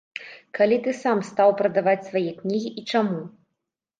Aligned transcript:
Калі 0.59 0.77
ты 0.87 0.93
сам 1.01 1.19
стаў 1.27 1.51
прадаваць 1.59 2.07
свае 2.09 2.25
кнігі 2.39 2.69
і 2.83 2.87
чаму? 2.95 3.21